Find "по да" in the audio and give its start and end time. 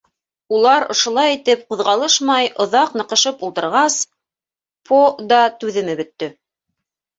4.93-5.45